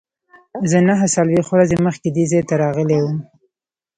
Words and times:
زه 0.69 0.77
نهه 0.87 1.05
څلوېښت 1.15 1.51
ورځې 1.53 1.77
مخکې 1.85 2.07
دې 2.15 2.25
ځای 2.31 2.43
ته 2.49 2.53
راغلی 2.63 2.97
وم. 3.01 3.17